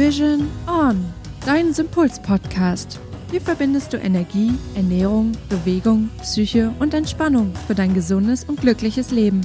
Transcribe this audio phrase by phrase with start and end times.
[0.00, 0.96] Vision On,
[1.44, 2.98] dein Sympuls-Podcast.
[3.30, 9.42] Hier verbindest du Energie, Ernährung, Bewegung, Psyche und Entspannung für dein gesundes und glückliches Leben.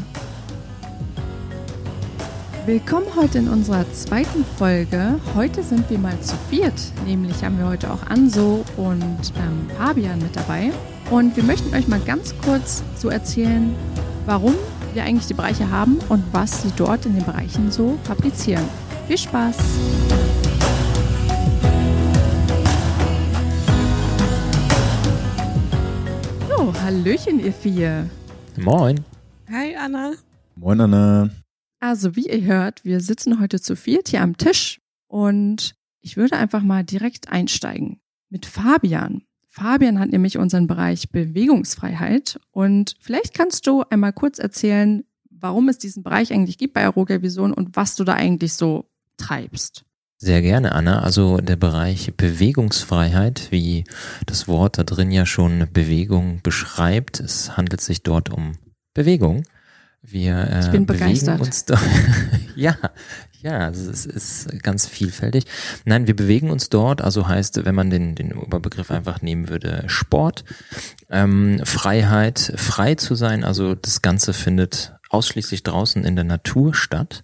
[2.65, 5.19] Willkommen heute in unserer zweiten Folge.
[5.35, 10.19] Heute sind wir mal zu viert, nämlich haben wir heute auch Anso und ähm, Fabian
[10.19, 10.71] mit dabei.
[11.11, 13.75] Und wir möchten euch mal ganz kurz so erzählen,
[14.25, 14.55] warum
[14.93, 18.63] wir eigentlich die Bereiche haben und was sie dort in den Bereichen so fabrizieren.
[19.09, 19.57] Viel Spaß!
[26.65, 28.09] So, Hallöchen, ihr vier.
[28.57, 29.05] Moin.
[29.51, 30.13] Hi, Anna.
[30.55, 31.29] Moin, Anna.
[31.79, 36.37] Also, wie ihr hört, wir sitzen heute zu viert hier am Tisch und ich würde
[36.37, 38.01] einfach mal direkt einsteigen
[38.31, 39.21] mit Fabian.
[39.47, 45.77] Fabian hat nämlich unseren Bereich Bewegungsfreiheit und vielleicht kannst du einmal kurz erzählen, warum es
[45.77, 49.84] diesen Bereich eigentlich gibt bei Aroga Vision und was du da eigentlich so treibst.
[50.17, 51.01] Sehr gerne, Anna.
[51.01, 53.83] Also der Bereich Bewegungsfreiheit, wie
[54.25, 57.19] das Wort da drin ja schon Bewegung beschreibt.
[57.19, 58.57] Es handelt sich dort um
[58.93, 59.43] Bewegung.
[60.01, 61.41] Wir äh, ich bin bewegen begeistert.
[61.41, 61.81] uns dort.
[62.55, 62.77] ja,
[63.41, 65.45] ja, es ist ganz vielfältig.
[65.83, 69.83] Nein, wir bewegen uns dort, also heißt, wenn man den, den Oberbegriff einfach nehmen würde,
[69.87, 70.45] Sport,
[71.09, 77.23] ähm, Freiheit, frei zu sein, also das Ganze findet ausschließlich draußen in der Natur statt.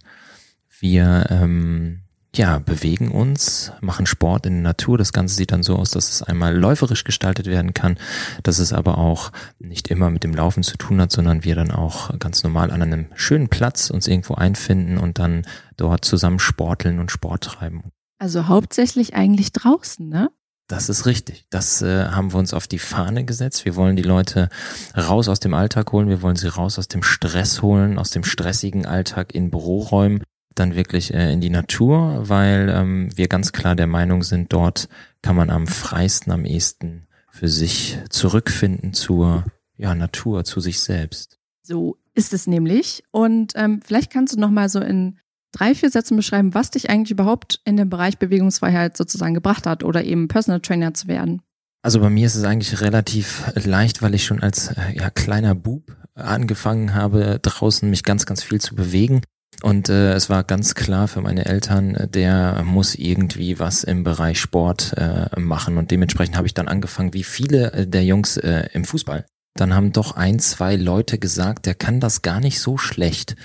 [0.80, 2.02] Wir ähm,
[2.36, 4.98] ja, bewegen uns, machen Sport in der Natur.
[4.98, 7.98] Das Ganze sieht dann so aus, dass es einmal läuferisch gestaltet werden kann,
[8.44, 11.72] dass es aber auch nicht immer mit dem Laufen zu tun hat, sondern wir dann
[11.72, 15.44] auch ganz normal an einem schönen Platz uns irgendwo einfinden und dann
[15.76, 17.84] dort zusammen sporteln und Sport treiben.
[18.18, 20.30] Also hauptsächlich eigentlich draußen, ne?
[20.68, 21.48] Das ist richtig.
[21.50, 23.66] Das äh, haben wir uns auf die Fahne gesetzt.
[23.66, 24.48] Wir wollen die Leute
[24.96, 26.08] raus aus dem Alltag holen.
[26.08, 30.24] Wir wollen sie raus aus dem Stress holen, aus dem stressigen Alltag in Büroräumen
[30.56, 34.90] dann wirklich äh, in die Natur, weil ähm, wir ganz klar der Meinung sind, dort
[35.22, 39.46] kann man am freisten, am ehesten für sich zurückfinden zur
[39.78, 41.40] ja, Natur, zu sich selbst.
[41.64, 43.03] So ist es nämlich.
[43.12, 45.18] Und ähm, vielleicht kannst du noch mal so in
[45.52, 49.84] drei, vier Sätzen beschreiben, was dich eigentlich überhaupt in den Bereich Bewegungsfreiheit sozusagen gebracht hat
[49.84, 51.42] oder eben Personal Trainer zu werden.
[51.84, 55.56] Also bei mir ist es eigentlich relativ leicht, weil ich schon als äh, ja, kleiner
[55.56, 59.22] Bub angefangen habe, draußen mich ganz, ganz viel zu bewegen.
[59.62, 64.40] Und äh, es war ganz klar für meine Eltern, der muss irgendwie was im Bereich
[64.40, 65.78] Sport äh, machen.
[65.78, 69.26] Und dementsprechend habe ich dann angefangen, wie viele äh, der Jungs äh, im Fußball.
[69.56, 73.36] Dann haben doch ein, zwei Leute gesagt, der kann das gar nicht so schlecht.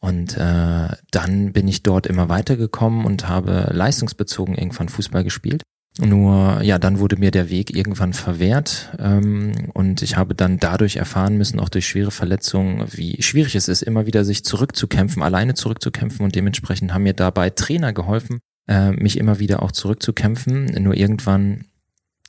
[0.00, 5.62] Und äh, dann bin ich dort immer weitergekommen und habe leistungsbezogen irgendwann Fußball gespielt.
[6.00, 10.96] Nur ja, dann wurde mir der Weg irgendwann verwehrt ähm, und ich habe dann dadurch
[10.96, 15.54] erfahren müssen, auch durch schwere Verletzungen, wie schwierig es ist, immer wieder sich zurückzukämpfen, alleine
[15.54, 20.66] zurückzukämpfen und dementsprechend haben mir dabei Trainer geholfen, äh, mich immer wieder auch zurückzukämpfen.
[20.82, 21.66] Nur irgendwann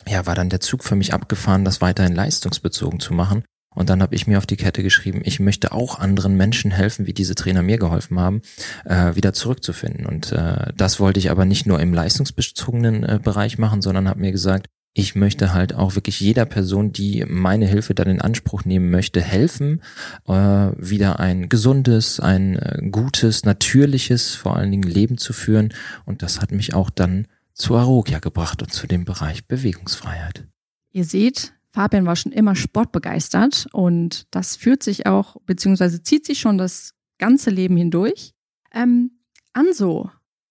[0.07, 3.43] ja, war dann der Zug für mich abgefahren, das weiterhin leistungsbezogen zu machen.
[3.73, 7.07] Und dann habe ich mir auf die Kette geschrieben, ich möchte auch anderen Menschen helfen,
[7.07, 8.41] wie diese Trainer mir geholfen haben,
[8.85, 10.05] äh, wieder zurückzufinden.
[10.05, 14.19] Und äh, das wollte ich aber nicht nur im leistungsbezogenen äh, Bereich machen, sondern habe
[14.19, 18.65] mir gesagt, ich möchte halt auch wirklich jeder Person, die meine Hilfe dann in Anspruch
[18.65, 19.81] nehmen möchte, helfen,
[20.27, 25.73] äh, wieder ein gesundes, ein äh, gutes, natürliches, vor allen Dingen Leben zu führen.
[26.05, 30.45] Und das hat mich auch dann zu Arogia gebracht und zu dem Bereich Bewegungsfreiheit.
[30.91, 36.39] Ihr seht, Fabian war schon immer sportbegeistert und das führt sich auch, beziehungsweise zieht sich
[36.39, 38.33] schon das ganze Leben hindurch.
[38.73, 39.11] Ähm,
[39.53, 40.09] Anso,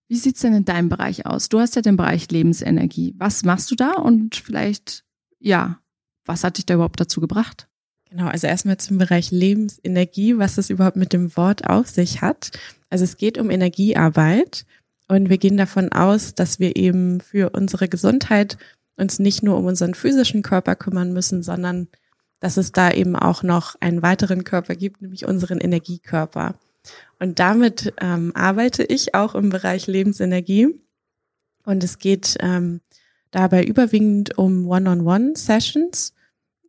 [0.08, 1.48] wie sieht's denn in deinem Bereich aus?
[1.48, 3.14] Du hast ja den Bereich Lebensenergie.
[3.18, 5.04] Was machst du da und vielleicht,
[5.38, 5.78] ja,
[6.24, 7.68] was hat dich da überhaupt dazu gebracht?
[8.10, 12.50] Genau, also erstmal zum Bereich Lebensenergie, was es überhaupt mit dem Wort auf sich hat.
[12.88, 14.66] Also es geht um Energiearbeit
[15.06, 18.58] und wir gehen davon aus, dass wir eben für unsere Gesundheit
[19.00, 21.88] uns nicht nur um unseren physischen Körper kümmern müssen, sondern
[22.40, 26.54] dass es da eben auch noch einen weiteren Körper gibt, nämlich unseren Energiekörper.
[27.18, 30.68] Und damit ähm, arbeite ich auch im Bereich Lebensenergie.
[31.64, 32.80] Und es geht ähm,
[33.30, 36.14] dabei überwiegend um One-on-One-Sessions,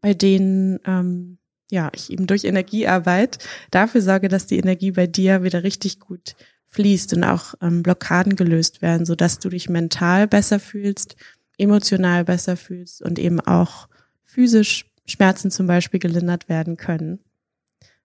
[0.02, 1.38] bei denen ähm,
[1.70, 3.40] ja ich eben durch Energiearbeit
[3.72, 6.36] dafür sorge, dass die Energie bei dir wieder richtig gut
[6.68, 11.16] fließt und auch ähm, Blockaden gelöst werden, so dass du dich mental besser fühlst,
[11.58, 13.88] emotional besser fühlst und eben auch
[14.24, 17.20] physisch Schmerzen zum Beispiel gelindert werden können.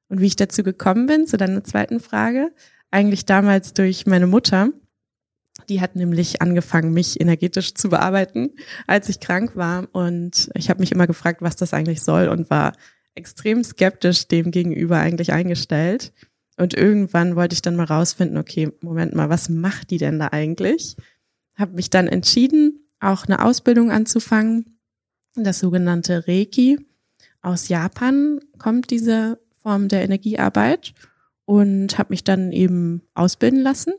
[0.09, 2.53] Und wie ich dazu gekommen bin, zu deiner zweiten Frage,
[2.91, 4.71] eigentlich damals durch meine Mutter.
[5.69, 8.51] Die hat nämlich angefangen, mich energetisch zu bearbeiten,
[8.87, 9.89] als ich krank war.
[9.93, 12.73] Und ich habe mich immer gefragt, was das eigentlich soll und war
[13.15, 16.13] extrem skeptisch dem gegenüber eigentlich eingestellt.
[16.57, 20.29] Und irgendwann wollte ich dann mal rausfinden, okay, Moment mal, was macht die denn da
[20.29, 20.97] eigentlich?
[21.57, 24.79] habe mich dann entschieden, auch eine Ausbildung anzufangen,
[25.35, 26.79] das sogenannte Reiki.
[27.43, 30.95] Aus Japan kommt diese Form der Energiearbeit
[31.45, 33.93] und habe mich dann eben ausbilden lassen.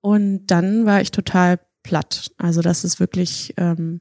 [0.00, 2.32] Und dann war ich total platt.
[2.36, 4.00] Also das ist wirklich ähm,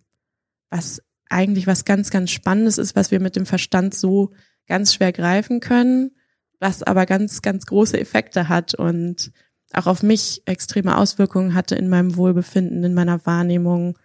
[0.69, 4.31] was eigentlich was ganz, ganz Spannendes ist, was wir mit dem Verstand so
[4.67, 6.11] ganz schwer greifen können,
[6.59, 9.31] was aber ganz, ganz große Effekte hat und
[9.73, 13.97] auch auf mich extreme Auswirkungen hatte in meinem Wohlbefinden, in meiner Wahrnehmung,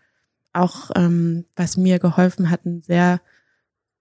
[0.52, 3.20] auch ähm, was mir geholfen hat, ein sehr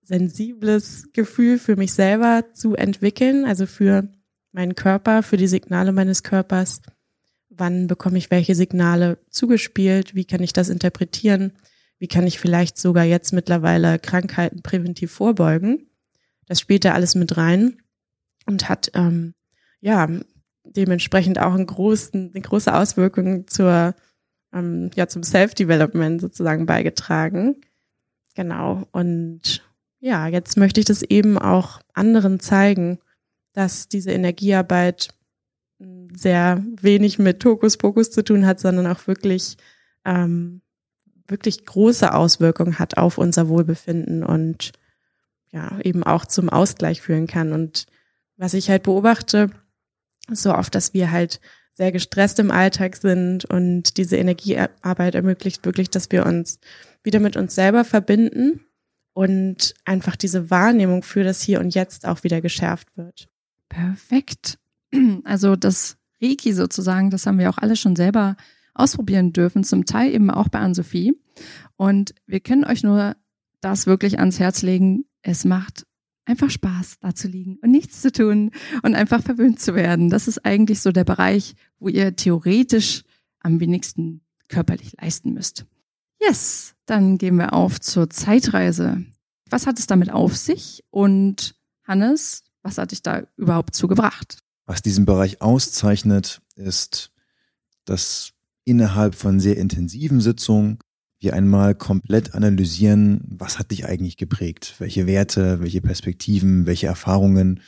[0.01, 4.07] sensibles Gefühl für mich selber zu entwickeln, also für
[4.53, 6.81] meinen Körper, für die Signale meines Körpers.
[7.49, 10.15] Wann bekomme ich welche Signale zugespielt?
[10.15, 11.53] Wie kann ich das interpretieren?
[11.99, 15.89] Wie kann ich vielleicht sogar jetzt mittlerweile Krankheiten präventiv vorbeugen?
[16.45, 17.81] Das spielt da alles mit rein
[18.45, 19.33] und hat ähm,
[19.81, 20.07] ja
[20.75, 23.95] dementsprechend auch einen großen, eine große Auswirkung zur
[24.53, 27.55] ähm, ja zum Self-Development sozusagen beigetragen.
[28.35, 28.87] Genau.
[28.91, 29.63] Und
[29.99, 32.99] ja, jetzt möchte ich das eben auch anderen zeigen,
[33.53, 35.09] dass diese Energiearbeit
[35.79, 39.57] hm, sehr wenig mit Hokuspokus zu tun hat, sondern auch wirklich
[40.05, 40.61] ähm,
[41.27, 44.71] wirklich große Auswirkungen hat auf unser Wohlbefinden und
[45.51, 47.51] ja, eben auch zum Ausgleich führen kann.
[47.51, 47.85] Und
[48.37, 49.49] was ich halt beobachte,
[50.29, 51.39] so oft, dass wir halt
[51.73, 56.59] sehr gestresst im Alltag sind und diese Energiearbeit ermöglicht wirklich, dass wir uns
[57.03, 58.61] wieder mit uns selber verbinden
[59.13, 63.27] und einfach diese Wahrnehmung für das Hier und Jetzt auch wieder geschärft wird.
[63.69, 64.59] Perfekt.
[65.25, 68.37] Also das Reiki sozusagen, das haben wir auch alle schon selber
[68.73, 71.13] ausprobieren dürfen, zum Teil eben auch bei Ann-Sophie.
[71.75, 73.15] Und wir können euch nur
[73.59, 75.05] das wirklich ans Herz legen.
[75.21, 75.85] Es macht
[76.27, 78.51] einfach Spaß, da zu liegen und nichts zu tun
[78.83, 80.09] und einfach verwöhnt zu werden.
[80.09, 83.03] Das ist eigentlich so der Bereich, wo ihr theoretisch
[83.39, 85.65] am wenigsten körperlich leisten müsst.
[86.21, 89.05] Yes, dann gehen wir auf zur Zeitreise.
[89.49, 90.83] Was hat es damit auf sich?
[90.89, 94.39] Und Hannes, was hat dich da überhaupt zugebracht?
[94.65, 97.11] Was diesen Bereich auszeichnet, ist,
[97.85, 98.33] dass
[98.65, 100.79] innerhalb von sehr intensiven Sitzungen
[101.19, 104.75] wir einmal komplett analysieren, was hat dich eigentlich geprägt?
[104.79, 107.61] Welche Werte, welche Perspektiven, welche Erfahrungen?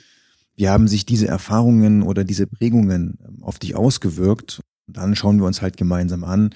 [0.56, 4.62] Wie haben sich diese Erfahrungen oder diese Prägungen ähm, auf dich ausgewirkt?
[4.88, 6.52] Und dann schauen wir uns halt gemeinsam an,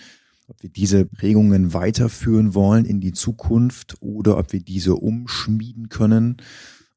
[0.48, 6.38] ob wir diese Prägungen weiterführen wollen in die Zukunft oder ob wir diese umschmieden können,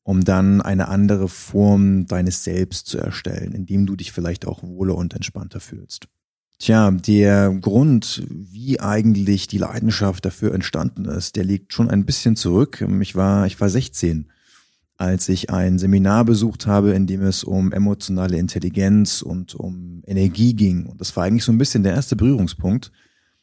[0.02, 4.96] um dann eine andere Form deines Selbst zu erstellen, indem du dich vielleicht auch wohler
[4.96, 6.08] und entspannter fühlst.
[6.58, 12.34] Tja, der Grund, wie eigentlich die Leidenschaft dafür entstanden ist, der liegt schon ein bisschen
[12.34, 12.82] zurück.
[13.00, 14.30] Ich war, ich war 16,
[14.96, 20.54] als ich ein Seminar besucht habe, in dem es um emotionale Intelligenz und um Energie
[20.54, 20.86] ging.
[20.86, 22.90] Und das war eigentlich so ein bisschen der erste Berührungspunkt,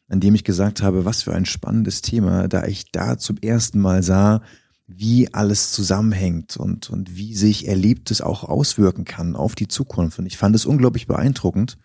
[0.08, 3.80] an dem ich gesagt habe, was für ein spannendes Thema, da ich da zum ersten
[3.80, 4.42] Mal sah,
[4.88, 10.18] wie alles zusammenhängt und, und wie sich Erlebtes auch auswirken kann auf die Zukunft.
[10.18, 11.78] Und ich fand es unglaublich beeindruckend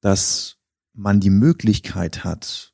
[0.00, 0.56] dass
[0.94, 2.72] man die Möglichkeit hat,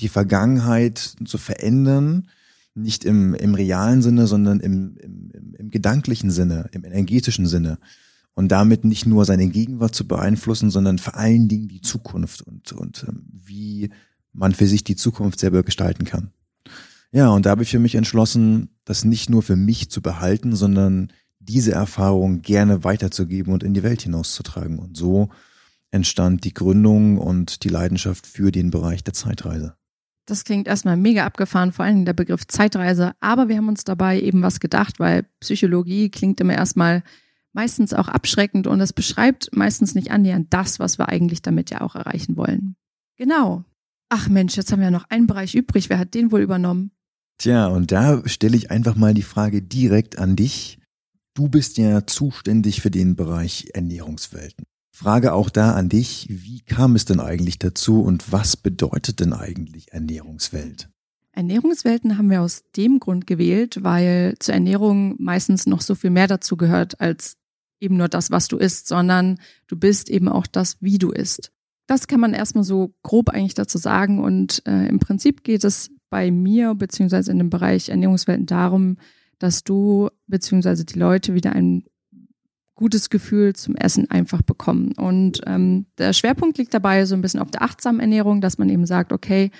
[0.00, 2.28] die Vergangenheit zu verändern,
[2.74, 7.78] nicht im, im realen Sinne, sondern im, im, im gedanklichen Sinne, im energetischen Sinne.
[8.34, 12.70] Und damit nicht nur seine Gegenwart zu beeinflussen, sondern vor allen Dingen die Zukunft und,
[12.72, 13.90] und ähm, wie
[14.32, 16.30] man für sich die Zukunft selber gestalten kann.
[17.10, 20.54] Ja, und da habe ich für mich entschlossen, das nicht nur für mich zu behalten,
[20.54, 24.78] sondern diese Erfahrung gerne weiterzugeben und in die Welt hinauszutragen.
[24.78, 25.30] Und so
[25.90, 29.74] entstand die Gründung und die Leidenschaft für den Bereich der Zeitreise.
[30.26, 33.12] Das klingt erstmal mega abgefahren, vor allem der Begriff Zeitreise.
[33.20, 37.02] Aber wir haben uns dabei eben was gedacht, weil Psychologie klingt immer erstmal
[37.54, 41.80] meistens auch abschreckend und es beschreibt meistens nicht annähernd das, was wir eigentlich damit ja
[41.80, 42.76] auch erreichen wollen.
[43.16, 43.64] Genau.
[44.10, 45.88] Ach Mensch, jetzt haben wir noch einen Bereich übrig.
[45.88, 46.90] Wer hat den wohl übernommen?
[47.38, 50.78] Tja, und da stelle ich einfach mal die Frage direkt an dich.
[51.34, 54.64] Du bist ja zuständig für den Bereich Ernährungswelten.
[54.98, 59.32] Frage auch da an dich, wie kam es denn eigentlich dazu und was bedeutet denn
[59.32, 60.88] eigentlich Ernährungswelt?
[61.30, 66.26] Ernährungswelten haben wir aus dem Grund gewählt, weil zur Ernährung meistens noch so viel mehr
[66.26, 67.36] dazu gehört als
[67.78, 69.38] eben nur das, was du isst, sondern
[69.68, 71.52] du bist eben auch das, wie du isst.
[71.86, 75.92] Das kann man erstmal so grob eigentlich dazu sagen und äh, im Prinzip geht es
[76.10, 78.96] bei mir beziehungsweise in dem Bereich Ernährungswelten darum,
[79.38, 81.84] dass du beziehungsweise die Leute wieder ein
[82.78, 84.92] gutes Gefühl zum Essen einfach bekommen.
[84.92, 88.70] Und ähm, der Schwerpunkt liegt dabei so ein bisschen auf der achtsamen Ernährung, dass man
[88.70, 89.50] eben sagt, okay,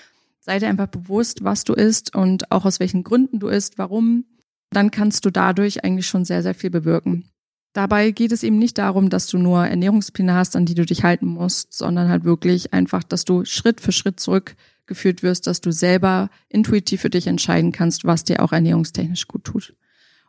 [0.41, 4.25] sei dir einfach bewusst, was du isst und auch aus welchen Gründen du isst, warum.
[4.71, 7.29] Dann kannst du dadurch eigentlich schon sehr, sehr viel bewirken.
[7.75, 11.05] dabei geht es eben nicht darum, dass du nur Ernährungspläne hast, an die du dich
[11.05, 15.73] halten musst, sondern halt wirklich einfach, dass du Schritt für Schritt zurückgeführt wirst, dass du
[15.73, 19.75] selber intuitiv für dich entscheiden kannst, was dir auch ernährungstechnisch gut tut.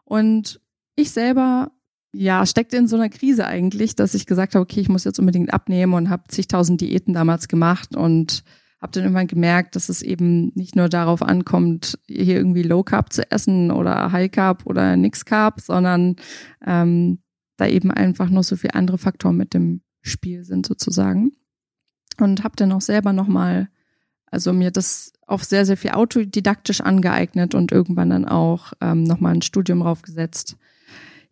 [0.06, 0.60] Und
[0.96, 1.72] ich selber,
[2.12, 5.20] ja, steckte in so einer Krise eigentlich, dass ich gesagt habe, okay, ich muss jetzt
[5.20, 8.44] unbedingt abnehmen und habe zigtausend Diäten damals gemacht und
[8.82, 13.12] habe dann irgendwann gemerkt, dass es eben nicht nur darauf ankommt, hier irgendwie Low Carb
[13.12, 16.16] zu essen oder High Carb oder Nix Carb, sondern
[16.66, 17.20] ähm,
[17.58, 21.34] da eben einfach noch so viele andere Faktoren mit dem Spiel sind sozusagen.
[22.20, 23.70] Und habe dann auch selber nochmal,
[24.32, 29.36] also mir das auch sehr, sehr viel autodidaktisch angeeignet und irgendwann dann auch ähm, nochmal
[29.36, 30.58] ein Studium raufgesetzt.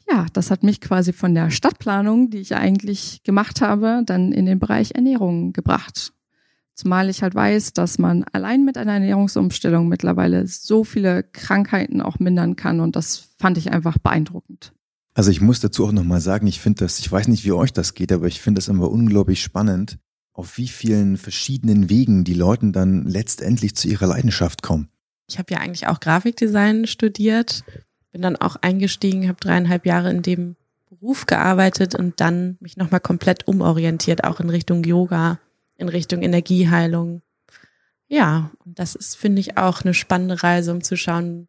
[0.10, 4.46] Ja, das hat mich quasi von der Stadtplanung, die ich eigentlich gemacht habe, dann in
[4.46, 6.14] den Bereich Ernährung gebracht.
[6.76, 12.20] Zumal ich halt weiß, dass man allein mit einer Ernährungsumstellung mittlerweile so viele Krankheiten auch
[12.20, 14.74] mindern kann und das fand ich einfach beeindruckend.
[15.16, 17.74] Also ich muss dazu auch nochmal sagen, ich finde das, ich weiß nicht, wie euch
[17.74, 19.98] das geht, aber ich finde das immer unglaublich spannend,
[20.32, 24.90] auf wie vielen verschiedenen Wegen die Leute dann letztendlich zu ihrer Leidenschaft kommen.
[25.28, 27.64] Ich habe ja eigentlich auch Grafikdesign studiert,
[28.12, 30.56] bin dann auch eingestiegen, habe dreieinhalb Jahre in dem
[30.90, 35.40] Beruf gearbeitet und dann mich nochmal komplett umorientiert, auch in Richtung Yoga
[35.78, 37.22] in Richtung Energieheilung.
[38.08, 41.48] Ja, und das ist, finde ich, auch eine spannende Reise, um zu schauen,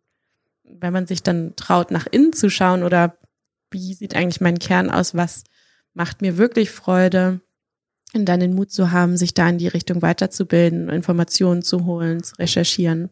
[0.64, 3.16] wenn man sich dann traut, nach innen zu schauen oder
[3.70, 5.44] wie sieht eigentlich mein Kern aus, was
[5.94, 7.40] macht mir wirklich Freude,
[8.14, 12.22] und dann den Mut zu haben, sich da in die Richtung weiterzubilden, Informationen zu holen,
[12.22, 13.10] zu recherchieren.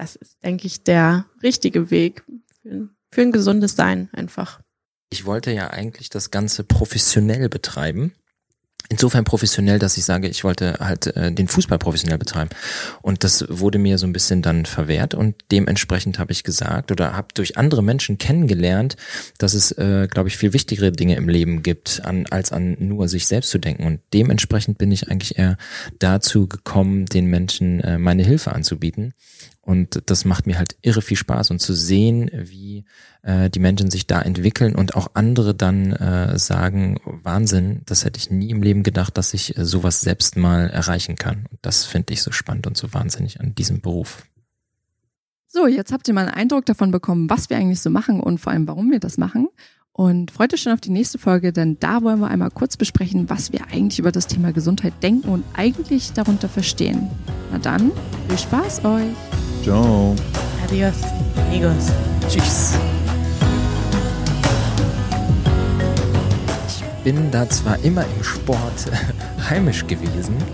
[0.00, 2.24] Das ist, denke ich, der richtige Weg
[2.62, 4.62] für, für ein gesundes Sein einfach.
[5.10, 8.14] Ich wollte ja eigentlich das Ganze professionell betreiben
[8.90, 12.50] insofern professionell, dass ich sage, ich wollte halt äh, den Fußball professionell betreiben.
[13.00, 17.16] Und das wurde mir so ein bisschen dann verwehrt und dementsprechend habe ich gesagt oder
[17.16, 18.96] habe durch andere Menschen kennengelernt,
[19.38, 23.08] dass es, äh, glaube ich, viel wichtigere Dinge im Leben gibt, an, als an nur
[23.08, 23.86] sich selbst zu denken.
[23.86, 25.56] Und dementsprechend bin ich eigentlich eher
[26.00, 29.14] dazu gekommen, den Menschen äh, meine Hilfe anzubieten.
[29.70, 32.84] Und das macht mir halt irre viel Spaß und zu sehen, wie
[33.22, 38.18] äh, die Menschen sich da entwickeln und auch andere dann äh, sagen, Wahnsinn, das hätte
[38.18, 41.46] ich nie im Leben gedacht, dass ich äh, sowas selbst mal erreichen kann.
[41.52, 44.24] Und das finde ich so spannend und so wahnsinnig an diesem Beruf.
[45.46, 48.38] So, jetzt habt ihr mal einen Eindruck davon bekommen, was wir eigentlich so machen und
[48.38, 49.46] vor allem, warum wir das machen.
[49.92, 53.30] Und freut euch schon auf die nächste Folge, denn da wollen wir einmal kurz besprechen,
[53.30, 57.08] was wir eigentlich über das Thema Gesundheit denken und eigentlich darunter verstehen.
[57.52, 57.92] Na dann,
[58.28, 59.39] viel Spaß euch!
[59.62, 60.16] Ciao!
[60.64, 60.94] Adios,
[61.36, 61.92] amigos.
[62.28, 62.78] Tschüss!
[66.66, 68.86] Ich bin da zwar immer im Sport
[69.50, 70.36] heimisch gewesen.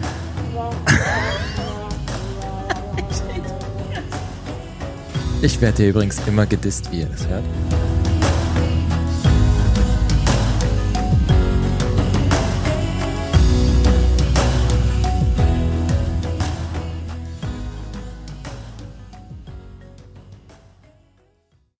[5.42, 7.44] Ich werde hier übrigens immer gedisst, wie ihr das hört.